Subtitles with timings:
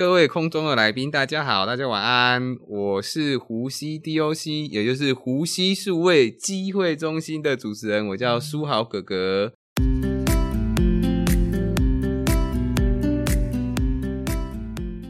[0.00, 2.56] 各位空中的来宾，大家好，大家晚安。
[2.66, 9.52] 我是湖西 DOC，也就是湖西数位机会中心的主持人，我叫苏豪哥哥。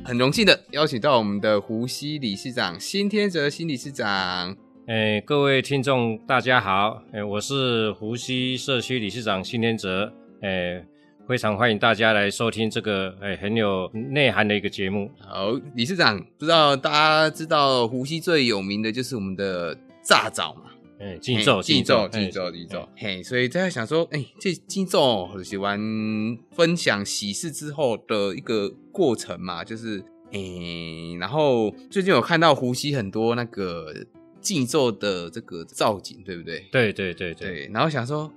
[0.04, 4.57] 很荣幸的邀请到我们的湖西理事长辛天泽新理事长。
[4.88, 10.13] 哎，各位听众大家好，哎，我是湖西社区理事长辛天泽，
[10.43, 10.85] 哎。
[11.31, 15.08] 非常欢迎大家来收听这个哎很有内涵的一个节目。
[15.17, 19.73] 好，理事长，不知道大家知道湖西最有名的就是我们的
[20.03, 20.62] 炸枣嘛？
[20.98, 22.89] 哎，金咒，金咒，金咒，金咒。
[22.97, 25.79] 嘿，所以大家想说，哎，这金咒很喜欢
[26.51, 30.41] 分享喜事之后的一个过程嘛，就是哎，
[31.20, 33.95] 然后最近有看到湖西很多那个
[34.41, 36.67] 金咒的这个造景，对不对？
[36.73, 37.70] 对对对对。
[37.73, 38.28] 然后想说。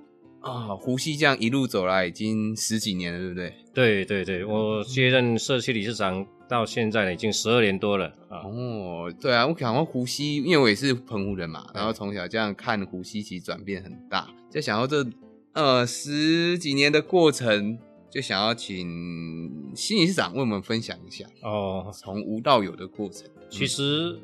[0.44, 3.54] 啊，胡西这样一路走来已经十几年了，对不对？
[3.72, 8.44] 对对对，我接任社区理事长到现在呢，已经十二年多了啊。
[8.44, 14.28] 哦，对啊，我想到胡西，因为我也是澎湖人嘛，然后从小这样看胡西，其实转变很大。
[14.50, 15.04] 就想到这
[15.54, 17.78] 呃十几年的过程，
[18.10, 23.26] 就想要请新理事长为我们分享一下哦，从无到有的过程。
[23.48, 24.14] 其实，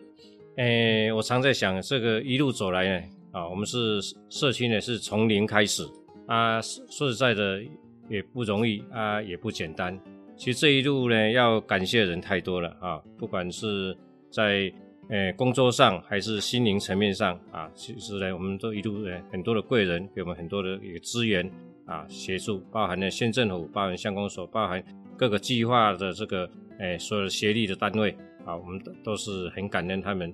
[0.56, 5.88] 诶，我常在想，这个一路走来呢，啊，我们是社区呢，是从零开始。
[6.30, 7.60] 啊，说实在的，
[8.08, 9.98] 也不容易啊，也不简单。
[10.36, 13.96] 其实这一路呢，要感谢的人太多了啊，不管是
[14.30, 14.72] 在
[15.08, 21.50] 呃工作上，还是心灵层面上啊，其实呢，我们都一路呢很多的贵人给我们很多的一个资源
[21.84, 24.80] 啊，协助，包含了县政府，包含乡公所，包含
[25.16, 30.32] 各个计划的这个诶所有的协力的单位啊，我们都都是很感恩他们。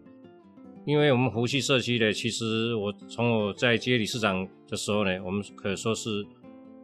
[0.86, 6.24] 因为我们湖西社区呢，其实我从我在接理事长的时候呢，我们可以说是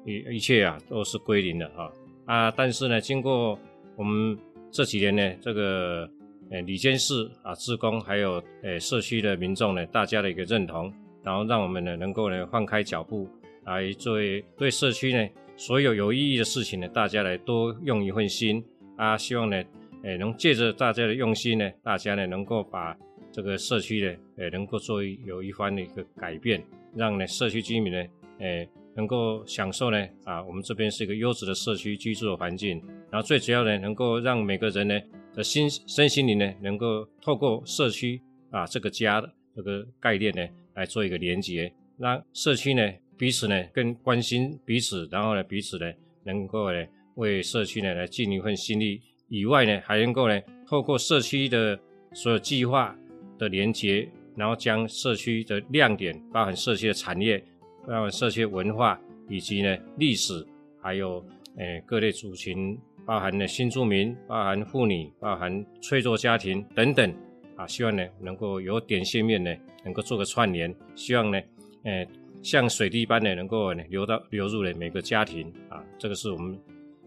[0.05, 1.89] 一一切啊都是归零的啊
[2.27, 2.51] 啊！
[2.51, 3.57] 但是呢，经过
[3.95, 4.37] 我们
[4.73, 6.11] 这几年呢，这个
[6.51, 10.93] 呃李监事啊、职工还有呃社区的民众呢，大家的一个认同，
[11.23, 13.29] 然后让我们呢能够呢放开脚步
[13.67, 18.65] 来作为对社区呢所有有意义的事情呢，大家来多用一份心
[18.97, 19.17] 啊！
[19.17, 19.63] 希望呢，
[20.03, 22.97] 呃能借着大家的用心呢，大家呢能够把。
[23.33, 26.63] 这个社区呢，呃，能够做有一番的一个改变，
[26.95, 28.05] 让呢社区居民呢，
[28.39, 32.79] 呃，能够享受呢，啊，我们这边是一个优质的社区居住的环境，
[33.11, 35.01] 然后最主要呢，能够让每个人呢
[35.35, 38.21] 的心身心灵呢，能够透过社区
[38.51, 45.91] 啊这个家的这个概念呢，来做一个连接，让社区呢彼此呢更关心彼此，然后呢彼此呢
[46.25, 51.81] 能够呢为社区呢来尽一份心力，以外呢还能够呢透过社区的
[52.13, 52.95] 所有计划。
[53.43, 57.43] 的连接，然后将社区的亮点，包含社区的产业，
[57.87, 60.47] 包含社区文化，以及呢历史，
[60.81, 61.25] 还有
[61.57, 67.13] 诶各类族群，包含呢新住民，包含妇女，包含脆弱家庭等等
[67.57, 69.53] 啊，希望呢能够有点线面呢，
[69.85, 71.41] 能够做个串联，希望呢
[71.83, 72.07] 诶
[72.43, 76.57] 像水滴般的能够呢流到流入了每个家庭啊，这个是我们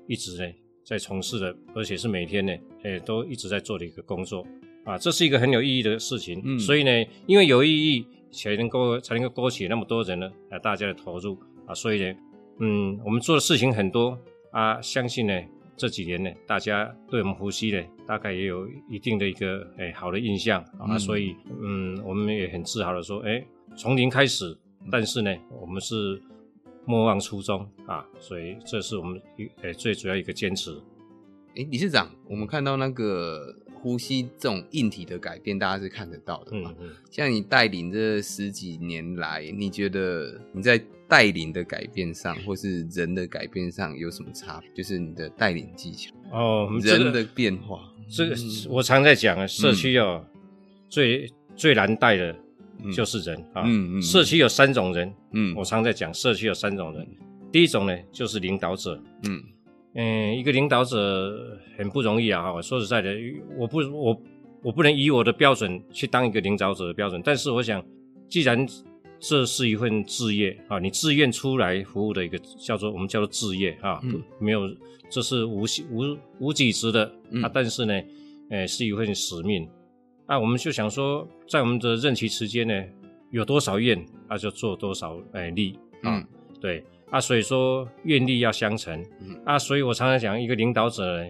[0.05, 0.53] 一直呢
[0.83, 2.53] 在从事的，而且是每天呢
[2.83, 4.45] 诶都一直在做的一个工作。
[4.85, 12.15] 啊，这是一个很有意义的事情，嗯，所以呢，因为有意义，才能够才能够勾起那么多人呢，啊，大家的投入啊，所以呢，
[12.59, 14.17] 嗯，我们做的事情很多
[14.51, 15.33] 啊，相信呢，
[15.75, 23.43] 这几年呢，大家对我们呼吸呢，大概也有一定的一个哎好的印象啊，所以嗯，我们也很自豪的说，哎，
[23.75, 24.55] 从零开始，
[24.91, 26.21] 但是呢，我们是
[26.85, 30.79] 莫忘初衷啊，所以这是我们一哎最主要一个坚持。
[31.55, 33.55] 哎，理事长，我们看到那个。
[33.85, 36.73] 呼吸这种硬体的改变，大家是看得到的嘛？
[37.11, 44.71] 像你带领这十几年来，你觉得你在带领的改变上，或是人的改变上有什么差别？
[44.73, 47.93] 就是你的带领技巧哦，人的变化。
[48.09, 48.35] 这个
[48.69, 50.25] 我常在讲啊，社区哦，
[50.89, 52.35] 最最难带的
[52.91, 53.61] 就是人啊。
[53.67, 54.01] 嗯嗯。
[54.01, 57.07] 社区有三种人，嗯，我常在讲，社区有三种人。
[57.51, 59.43] 第一种呢，就是领导者，嗯。
[59.97, 62.51] 嗯，一个领导者很不容易啊！
[62.51, 63.15] 哈，说实在的，
[63.57, 64.21] 我不，我
[64.61, 67.21] 我不能以我的标准去当一个领导者的标准。
[67.23, 67.81] 但是我想，
[68.27, 68.67] 既然
[69.21, 74.01] 这是一份志业啊，你自愿出来服务的一个叫做我们叫做志业啊，
[74.37, 74.69] 没有，
[75.09, 77.09] 这是无无无己值的
[77.41, 77.49] 啊。
[77.53, 78.01] 但是呢，
[78.49, 79.65] 呃，是一份使命
[80.25, 80.37] 啊。
[80.37, 82.83] 我们就想说，在我们的任期期间呢，
[83.31, 86.21] 有多少愿，那就做多少哎力啊，
[86.59, 86.83] 对。
[87.11, 89.03] 啊，所以说愿力要相乘，
[89.45, 91.23] 啊，所以我常常讲，一个领导者，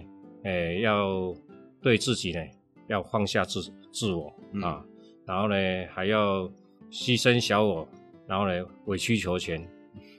[0.44, 1.34] 诶，要
[1.82, 2.40] 对自己呢，
[2.88, 3.62] 要放下自
[3.92, 4.32] 自我
[4.62, 4.82] 啊，
[5.26, 5.54] 然后呢，
[5.92, 6.50] 还要
[6.90, 7.88] 牺牲小我，
[8.26, 9.60] 然后呢，委曲求全，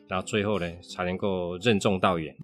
[0.07, 2.35] 然后最后呢，才能够任重道远。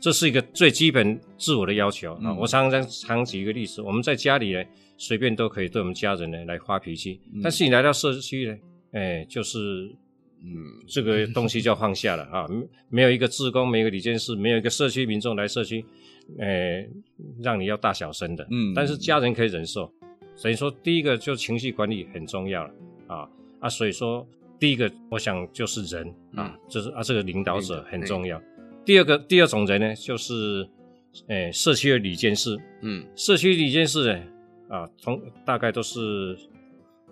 [0.00, 2.32] 这是一个最基本自我的要求啊。
[2.32, 4.64] 我常常常举一个例子，我们在家里呢，
[4.96, 8.56] 随便都可以对我们家人呢来发脾气，但是你来到社区呢，
[8.92, 9.94] 哎，就是
[10.44, 12.46] 嗯，这个东西就要放下了啊。
[12.88, 15.84] 没有一个志工，没有一个理监事，没有一个社区民众来社区，
[16.38, 16.88] 哎，
[17.42, 19.92] 让你要大小声的，嗯，但是家人可以忍受。
[20.34, 22.74] 所以说，第一个就情绪管理很重要了
[23.06, 23.28] 啊
[23.60, 24.26] 啊，所以说。
[24.58, 28.38] 第一个，我想就是人啊，就是啊，这个领导者很重要。
[28.84, 30.68] 第二个，第二种人呢，就是
[31.28, 32.58] 诶，社区的理监事。
[32.82, 34.22] 嗯，社区理监事呢，
[34.68, 36.36] 啊，从大概都是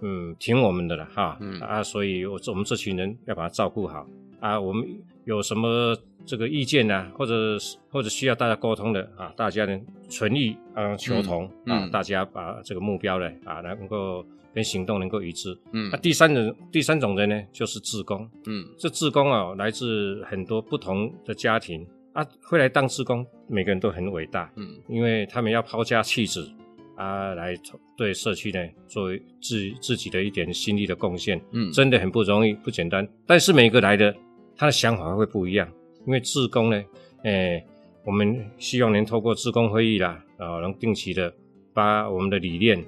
[0.00, 1.36] 嗯听我们的了哈。
[1.40, 1.60] 嗯。
[1.60, 4.06] 啊，所以我我们这群人要把他照顾好。
[4.40, 4.58] 啊。
[4.60, 4.86] 我们
[5.24, 7.56] 有什么这个意见呢，或者
[7.90, 14.24] 或者需要大家沟通的啊，大家呢存意啊求同啊，大家把这个目标呢啊能够。
[14.54, 21.86] 跟行动能够一致，嗯，那第三种第三种人呢，就是志工，嗯，这志工啊，来自很多不同的家庭。
[22.14, 26.50] 啊，会来当志工，每个人都很伟大，嗯，因为他们要抛家弃子
[26.98, 27.54] 啊，来
[27.96, 33.08] 对社区呢，作为自自己的一点心力的贡献，嗯，真的很不容易，不简单。
[33.24, 34.14] 但是每个来的
[34.56, 35.66] 他的想法会不一样，
[36.06, 36.84] 因为志工呢，
[37.22, 37.64] 诶，
[38.04, 41.32] 我们希望能透过志工会议啦，啊，能定期的
[41.72, 42.84] 把我们的理念。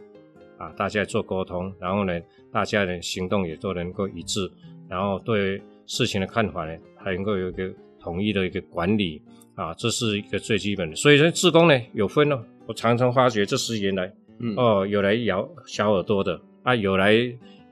[0.58, 2.20] 啊，大家做沟通，然后呢，
[2.52, 4.46] 大家的行动也都能够一致，
[4.90, 9.22] 然后对事情的看法呢，还能够有一个统一的一个管理
[9.54, 10.94] 啊，这是一个最基本的。
[10.94, 14.12] 所以说，自工呢有分哦，我常常发觉这十年来，
[14.56, 17.12] 哦，有来咬小耳朵的啊，有来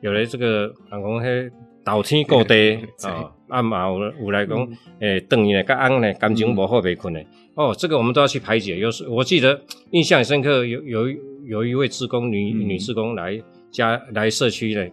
[0.01, 1.49] 有来这个讲讲嘿
[1.85, 4.69] 倒天过地啊，啊嘛有有来讲
[4.99, 7.25] 诶，等于呢跟安呢感情无好被困的
[7.55, 8.77] 哦，这个我们都要去排解。
[8.77, 9.61] 有时我记得
[9.93, 11.19] 印象很深刻，有有。
[11.49, 14.87] 有一位职工女女职工来家来社区呢，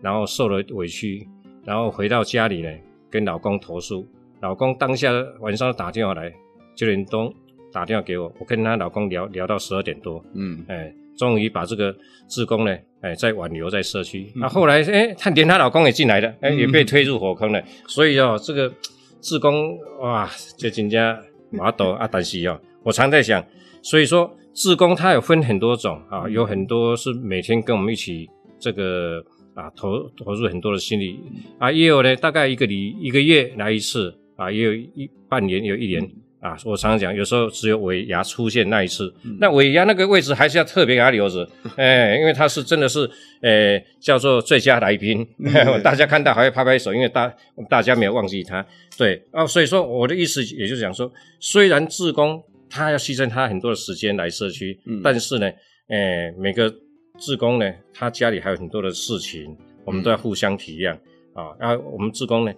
[0.00, 1.26] 然后受了委屈，
[1.64, 2.70] 然后回到家里呢，
[3.10, 4.06] 跟老公投诉。
[4.40, 5.10] 老公当下
[5.40, 6.32] 晚上打电话来，
[6.76, 7.34] 九点钟
[7.72, 11.94] 打电话给我，我跟她老公聊聊到十二点多，嗯，哎，终于把这个
[12.28, 14.30] 志工呢，哎，再挽留在社区。
[14.34, 17.62] 那后来，哎，她连她老公也进来了，哎，也被推入火坑了。
[17.86, 18.72] 所以哦，这个
[19.20, 21.18] 志工哇，就真正
[21.50, 22.08] 麻多 啊。
[22.10, 23.44] 但是哦，我常在想，
[23.82, 24.36] 所以说。
[24.58, 28.26] 志工他有分很多种啊，有很多是每天跟我们一起
[28.58, 29.22] 这个
[29.52, 31.20] 啊投投入很多的心力
[31.58, 36.10] 啊，也有呢大概一个礼一个月来一次啊，也有一半年有一年
[36.46, 36.56] 啊。
[36.64, 43.10] 我常常讲，有时候只有尾牙出现那一次，那尾牙那个位置还是要特别给他留着， 哎，因为他是真的是
[43.42, 45.26] 呃叫做最佳来宾，
[45.82, 47.32] 大家看到还会拍拍手，因为大
[47.68, 48.64] 大家没有忘记他。
[48.96, 52.42] 对啊，所以说我的意思也就是讲说，虽然志工。
[52.68, 55.48] 他要牺牲他很多的时间来社区，但是呢，
[55.88, 56.68] 诶，每个
[57.16, 60.92] 志工呢，他家里还有很多的事情，我们都要互相体谅
[61.32, 61.54] 啊。
[61.60, 62.52] 然后我们志工呢，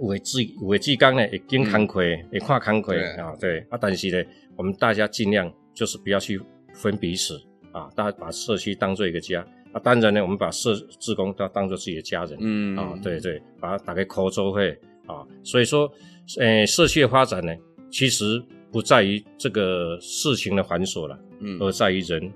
[0.00, 3.78] 有的志有的志工呢，也经坎坷，也跨坎坷啊，对啊。
[3.80, 6.40] 但是呢，我们大家尽量就是不要去
[6.72, 7.40] 分彼此
[7.72, 9.80] 啊，大家把社区当做一个家啊。
[9.80, 14.70] 当然呢，我们把社志工都当做自己的家人，嗯啊，对对，把它打开口周会
[15.06, 15.26] 啊。
[15.42, 15.90] 所以说，
[16.38, 17.54] 诶，社区的发展呢，
[17.90, 18.42] 其实。
[18.74, 22.28] 不在于这个事情的繁琐了，嗯，而在于人，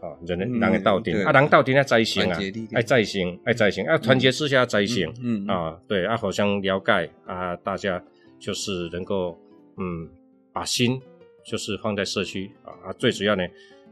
[0.00, 2.38] 啊，人人人的到顶，啊，人到顶要在心啊，
[2.72, 8.02] 爱在心，爱在心，要团结之下在心，嗯，啊，对，啊，互相了解啊，大家
[8.38, 9.38] 就是能够，
[9.78, 10.08] 嗯，
[10.52, 11.00] 把心
[11.44, 13.42] 就是放在社区啊，啊，最主要呢，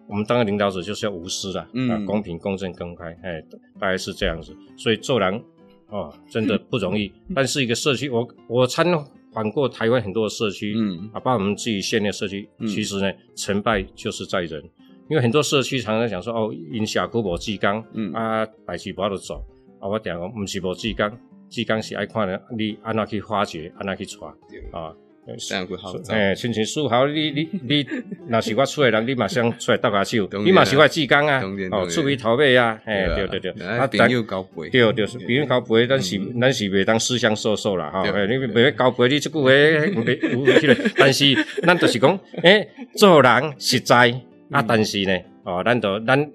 [0.06, 3.42] 我们当个领导者就是要无私的，啊，公平、公正、公开，哎，
[3.80, 5.42] 大概是这样子，所以做人，
[5.88, 8.86] 哦，真的不容易， 但是一个社区，我我参。
[9.34, 14.62] 访过台湾很多社区，嗯，啊，包括我们自己县内社区，其实呢，成败就是在人，
[15.08, 19.36] 因为很多社区常常讲说，哦，因社区无志工，嗯，啊，代志无法度做，
[19.80, 21.10] 啊，我讲讲，唔是无志工，
[21.50, 24.32] 志工是爱看的，你安怎去发掘，安怎去传，
[24.72, 24.94] 啊。
[25.38, 25.90] 这样会好。
[26.10, 27.86] 诶，亲情疏好，你你你，
[28.28, 44.14] 若是我出来人，你马上出来搭下手，你嘛是我志工啊，哦，出于头尾啊，诶，对对对，啊，朋友交陪，对对，朋友交陪，咱是咱是袂当私相授受啦，哈，你袂交陪，你即句话袂有起来，但是咱就是讲，诶，做人实在
[44.50, 46.32] 啊，但是呢，哦，咱都咱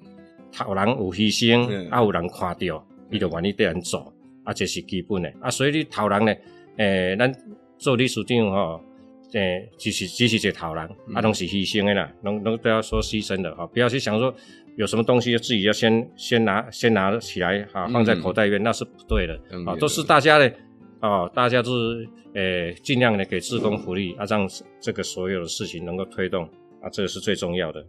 [0.51, 4.13] 头人有牺牲，啊，有人看到，伊就愿意对人做，
[4.44, 6.34] 啊，这是基本的，啊，所以你头人呢，
[6.78, 7.34] 诶，咱。
[7.82, 8.84] 做理事长吼，
[9.32, 10.84] 诶，只是只是一个头人，
[11.16, 14.36] 啊，拢是牺牲的啦，拢拢都要说牺牲的哈，不要去想说
[14.75, 19.34] 有什么东西自己要先先拿先拿起来哈，放在口袋里面，那是不对的
[19.66, 20.51] 啊，都是大家的
[21.00, 24.46] 哦，大家都是诶，尽量的给职工福利啊，让
[24.82, 26.46] 这个所有的事情能够推动
[26.82, 27.86] 啊，这个是最重要的。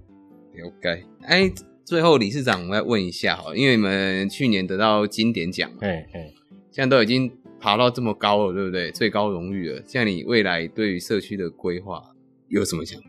[0.65, 1.51] OK，哎，
[1.85, 6.33] 最后理事长，我要问一下哈，因为你们去年得到金典奖，哎哎，
[6.71, 7.31] 现在都已经。
[7.63, 8.91] 爬到这么高了，对不对？
[8.91, 9.83] 最高荣誉了。
[9.87, 12.03] 像你未来对于社区的规划，
[12.49, 13.09] 有什么想法？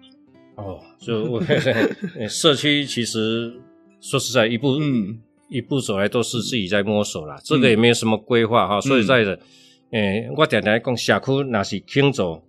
[0.62, 1.42] 哦，就我
[2.28, 3.54] 社区其实
[4.02, 8.82] 说实在，一步嗯一步走来都是自己在摸索啦，这个也没有什么规划哈。
[8.82, 9.40] 说实在的，
[9.92, 12.44] 诶，我常常讲社区那是轻走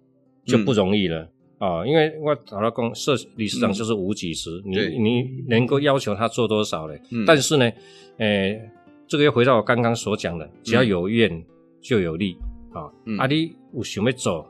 [0.44, 1.30] 就不容易了
[1.62, 7.00] 啊，因为我找到公社理事长就是无几时，你你能够要求他做多少嘞？
[7.24, 7.70] 但是呢，
[8.18, 8.60] 诶，
[9.06, 11.44] 这个又回到我刚刚所讲的，只要有愿
[11.80, 12.36] 就有利
[12.72, 12.90] 啊。
[13.16, 14.44] 啊，你有想要做，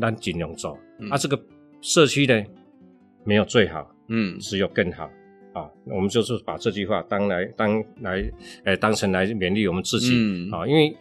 [0.00, 0.78] 咱尽量做。
[1.10, 1.38] 啊，这个
[1.82, 2.42] 社区呢？
[3.24, 5.04] 没有最好，嗯，只有更好
[5.52, 5.68] 啊！
[5.84, 8.24] 我们就是把这句话当来当来，
[8.64, 10.14] 诶，当成来勉励我们自己
[10.50, 10.66] 啊！
[10.66, 10.96] 因为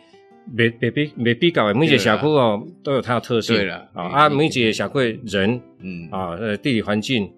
[0.54, 6.08] 每每比每比较每一个小区哦都有它的特性，对了啊，啊，每个社区人，嗯。
[6.12, 7.32] 啊，呃，地理环境，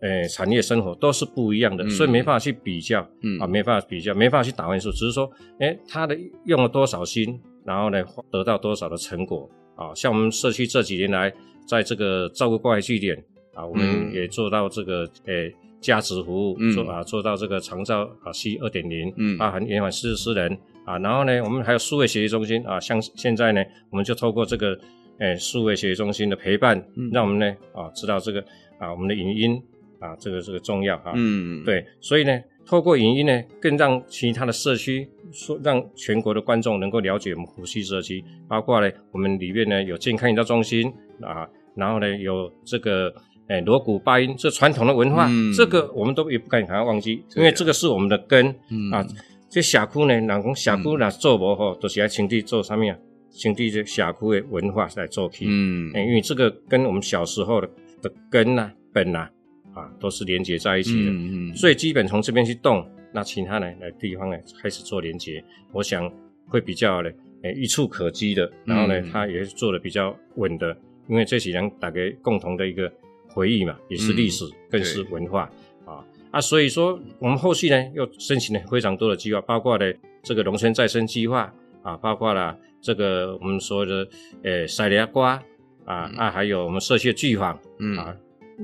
[0.00, 3.38] 诶，产业生活都是不一样的，所以没办法去比较，嗯。
[3.40, 9.92] 啊，没办法比较，没办法去打分数，只是说，诶，他的用了多少心，然后呢，得到多少的成果啊！
[9.94, 11.32] 像我们社区这几年来，
[11.66, 13.16] 在这个照顾关怀据点。
[13.54, 24.78] 啊，我们也做到这个诶，价值服务做啊，做到这个长照啊 C 二点零，嗯，包含延缓失智人啊，然后呢，我们还有数位学习中心啊，像现在呢，我们就透过这个
[25.18, 28.40] 诶数位学习中心的陪伴，让我们呢啊知道这个
[28.78, 29.62] 啊我们的影音
[29.98, 43.14] 啊这个这个重要啊，嗯，对，所以呢，透过影音呢，更让其他的社区说让全国的观众能够了解我们湖西社区，包括呢我们里面呢有健康营造中心啊，然后呢有这个。
[43.48, 48.46] 哎，锣鼓八音，这传统的文化，这个我们都也不敢把它忘记，因为这个是我们的根
[48.92, 49.04] 啊。
[49.52, 52.98] 这社区呢，人讲社区那做无吼，都是来兄弟做上面，
[53.30, 55.44] 兄弟这社区的文化来做起。
[55.46, 57.68] 嗯，因为这个跟我们小时候的
[58.00, 59.28] 的根呐、本呐
[59.74, 61.10] 啊，都是连接在一起的。
[61.10, 61.54] 嗯嗯。
[61.54, 62.82] 所以基本从这边去动，
[63.12, 66.10] 那其他呢，来地方呢开始做连接，我想
[66.46, 67.10] 会比较呢，
[67.42, 68.50] 哎，一触可及的。
[68.64, 70.74] 然后呢，它也是做的比较稳的，
[71.08, 72.90] 因为这几年大家共同的一个。
[73.34, 75.50] 回忆嘛，也是历史，更是文化
[75.86, 76.40] 啊啊！
[76.40, 79.84] 所以说，我们后续呢又申请了非常多的计划，包括呢
[80.22, 84.08] 这个农村再生计划啊，包括了这个我们所谓的
[84.42, 85.40] 呃塞利亚瓜
[85.84, 87.52] 啊啊，还有我们社区的剧坊
[87.98, 88.16] 啊。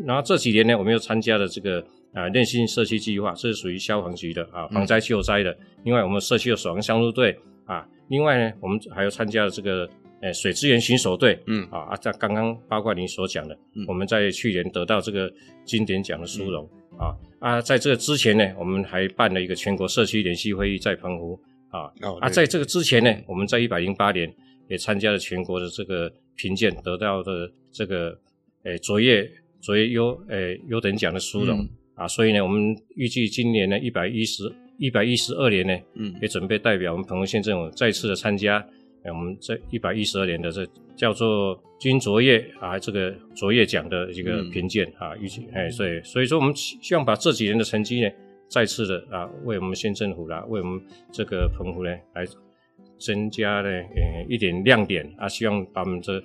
[0.05, 1.85] 然后这几年呢，我们又参加了这个
[2.15, 5.57] 啊韧性社区计划，这是属于消防局的啊防灾救灾的。
[5.85, 9.89] 另外，我们社区的守望相助队啊，另外呢，我们还有参加了这个。
[10.21, 13.57] 诶，水资源巡守队，嗯啊啊，在刚刚包括您所讲的，
[13.87, 15.33] 我们在去年得到这个
[15.65, 21.41] 经典奖的殊荣啊啊，在这个之前呢，我们还办了一个全国社区联席会议在澎湖
[21.71, 21.91] 啊
[22.21, 24.31] 啊，在这个之前呢，我们在一百零八年
[24.69, 28.19] 也参加了全国的这个评鉴，得到的这个
[28.65, 38.67] 诶卓越卓越优诶优等奖的殊荣啊，所以呢，我们预计今年呢一百一十一百一十二年呢，嗯，也准备代表我们澎湖县政府再次的参加。
[39.05, 48.11] 我们这一百一十二年的这叫做金卓越啊，这个卓越奖的一个评鉴啊，预计哎，所以所以说我们希望把这几年的成绩呢，
[48.49, 50.81] 再次的啊，为我们县政府啦，为我们
[51.13, 52.27] 这个澎湖呢，来
[52.99, 56.21] 增加呢呃一点亮点啊，希望把我们这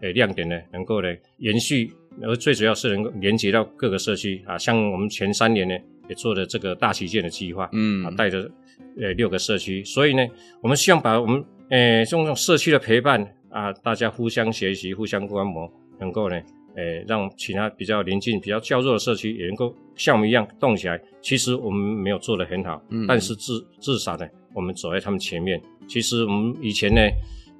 [0.00, 5.76] 呃亮点呢，能够呢延续，而最主要是能够连接到各个社区啊，像我们前三年呢
[6.08, 8.50] 也做了这个大旗舰的计划，嗯，啊带着
[8.98, 10.26] 呃六个社区，所以呢，
[10.62, 16.40] 我们希望把我们诶，这种社区的陪伴啊，大家互相学习、互相观摩，能够呢，
[16.76, 21.00] 诶，让其他比较邻近、比较较弱的社区也能够像我们一样动起来。
[21.20, 25.60] 其实我们没有做得很好，但是至至少呢，我们走在他们前面。
[25.88, 27.00] 其实我们以前呢。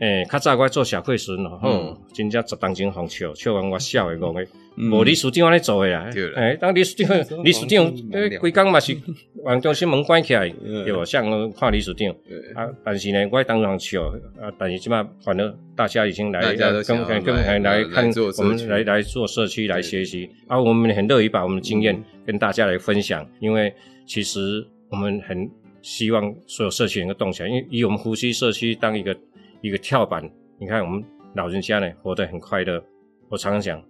[0.00, 4.46] 诶，较早我做社会时，然后真正十当真红笑，笑完我笑的讲诶，
[4.76, 6.10] 无李书长安尼做的啦。
[6.34, 8.96] 诶，当李书长， 李书长，诶，规工嘛是
[9.44, 11.04] 往中心门关起来，对无？
[11.04, 12.08] 像看李书长，
[12.54, 14.02] 啊，但是呢，我当场笑，
[14.40, 23.72] 啊，但是起码反正大家已经来跟跟跟来看我们来来做社区来学习，啊，我们很乐意把我们的经验跟大家来分享，因为
[24.06, 25.48] 其实我们很
[25.82, 29.16] 希望所有社区能够动起来，因为以我们呼吸社区当一个。
[29.64, 30.22] 一个跳板，
[30.58, 31.02] 你看我们
[31.34, 32.84] 老人家呢活得很快乐。
[33.30, 33.82] 我常常讲，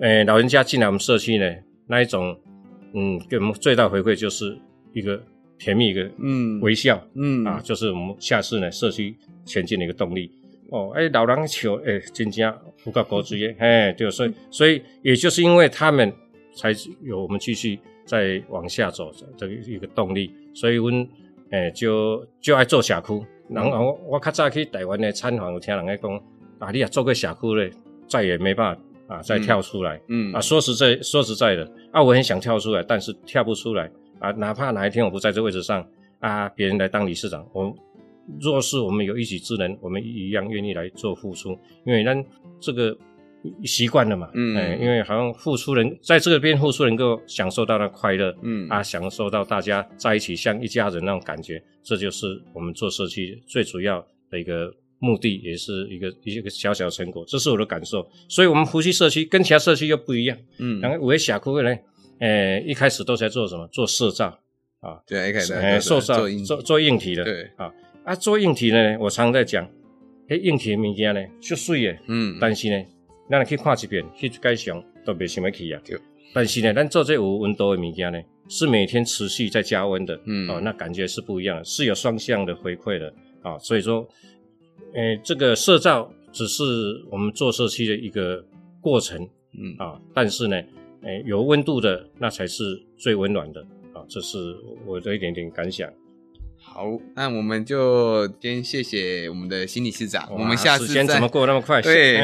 [0.00, 1.56] 诶，老人家进来我们社区呢，
[1.86, 2.38] 那一种，
[2.92, 4.58] 嗯，给我们最大回馈就是
[4.92, 5.18] 一个
[5.56, 10.30] 甜蜜一个嗯微笑，嗯啊，就是我们下次呢社区前进的一个动力。
[10.70, 12.54] 哦，哎，老人球，哎，增加
[12.84, 16.12] 不够高职业， 哎，对，所以所以也就是因为他们
[16.54, 20.30] 才有我们继续再往下走这个一个动力。
[20.52, 21.08] 所以，我们
[21.52, 23.26] 诶就就爱做社区。
[23.48, 26.20] 然后我我较早去台湾的参访，有听人家讲，
[26.58, 27.70] 啊，你也做个社区咧，
[28.08, 30.00] 再也没办法啊再跳出来。
[30.08, 34.30] 嗯啊，说实在说实在的，啊，我很想跳出来，但是跳不出来啊。
[34.32, 35.86] 哪怕哪一天我不在这位置上
[36.18, 37.72] 啊，别人来当理事长，我
[38.40, 41.56] 若是我们有一己之能，我们一样愿意来做付出。
[41.84, 42.24] 因为咱
[42.58, 42.96] 这个
[43.64, 48.68] 习惯了嘛，嗯，哎，因为好像付出人在这边付出能够享受到那快乐，嗯。
[48.68, 58.06] 啊，享受到大家在一起像一家人那种感觉，这就是我们做社区最主要的一个目的，也是一个一个小小成果，这是我的感受。
[58.28, 61.76] 所以，我们湖西社区跟其他社区又不一样，嗯，然后五位峡谷呢，
[62.20, 63.66] 诶，一开始都在做什么？
[63.68, 64.26] 做社造
[64.80, 67.42] 啊，对，一开始做造做做硬体的，对。
[67.56, 67.72] 啊。
[68.04, 69.68] 啊，做硬体呢，我常在讲，
[70.28, 72.84] 诶，硬体的物件呢，就水的，嗯，但是呢。
[73.28, 75.80] 咱去看一遍，去改善都别想要去啊。
[76.32, 83.58] 但是呢，咱做这有温度的物件呢，是每天持续在加温的，嗯，哦，那感觉是不一样的，是有双向的回馈的啊。
[83.58, 84.06] 所以说，
[84.94, 86.62] 诶，这个社造只是
[87.10, 88.44] 我们做社区的一个
[88.80, 89.26] 过程，
[89.58, 90.56] 嗯啊，但是呢，
[91.02, 93.60] 诶，有温度的那才是最温暖的
[93.94, 94.04] 啊。
[94.08, 94.54] 这是
[94.84, 95.90] 我的一点点感想。
[96.58, 96.84] 好，
[97.14, 100.28] 那我们就先谢谢我们的新理事长。
[100.30, 101.80] 我们下次怎么过那么快？
[101.80, 102.18] 对，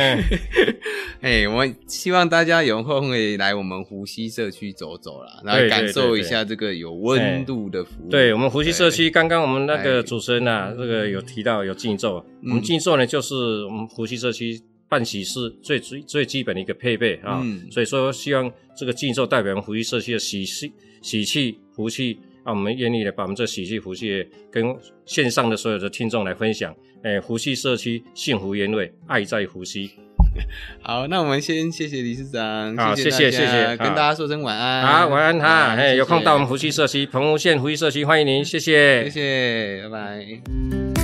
[1.22, 8.10] 哎，我们希望大家有空可以来我们湖西社区走走啦，然后感受一下这个有温度的服务。
[8.10, 17.42] 对我们湖西社区，刚刚我们那个主持人啊，这个有提到有静奏，我们静奏呢就是我们湖西社区办喜事最最最基本的一个配备啊。
[17.70, 22.18] 所以说，希望这个静奏代表我们湖西社区的喜气、喜气、福气。
[22.44, 26.75] 啊，我们愿意的把我们这喜气福气跟线上的所有的听众来分享。
[27.02, 29.90] 哎，福气社区幸福原味，爱在福溪。
[30.82, 34.87] 好，那我们先谢谢理事长，好，谢谢谢谢，跟大家说声晚安。
[34.87, 35.75] 好，晚安哈。
[35.75, 41.01] 哎，有空到我们福气社区，澎湖县福气社区欢迎您，谢谢，谢谢，拜拜。